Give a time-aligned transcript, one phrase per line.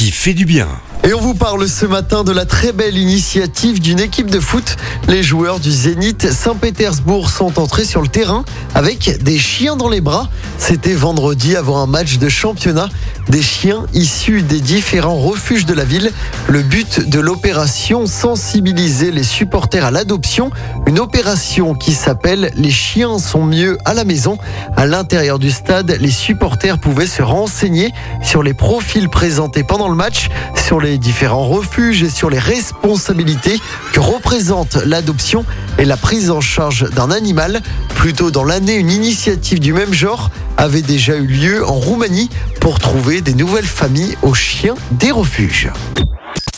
[0.00, 0.66] qui fait du bien.
[1.04, 4.76] Et on vous parle ce matin de la très belle initiative d'une équipe de foot.
[5.08, 8.44] Les joueurs du Zénith Saint-Pétersbourg sont entrés sur le terrain
[8.74, 10.28] avec des chiens dans les bras.
[10.58, 12.88] C'était vendredi avant un match de championnat.
[13.28, 16.12] Des chiens issus des différents refuges de la ville.
[16.48, 20.50] Le but de l'opération, sensibiliser les supporters à l'adoption.
[20.86, 24.38] Une opération qui s'appelle Les chiens sont mieux à la maison.
[24.76, 27.90] À l'intérieur du stade, les supporters pouvaient se renseigner
[28.22, 33.60] sur les profils présentés pendant le match, sur les différents refuges et sur les responsabilités
[33.92, 35.44] que représente l'adoption
[35.78, 37.62] et la prise en charge d'un animal.
[37.96, 42.30] Plus tôt dans l'année, une initiative du même genre avait déjà eu lieu en Roumanie
[42.60, 45.70] pour trouver des nouvelles familles aux chiens des refuges.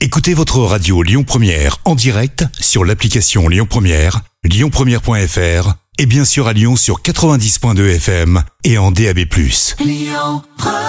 [0.00, 6.46] Écoutez votre radio Lyon Première en direct sur l'application Lyon Première, lyonpremière.fr et bien sûr
[6.46, 9.18] à Lyon sur 90.2 FM et en DAB+.
[9.80, 10.87] Lyon Première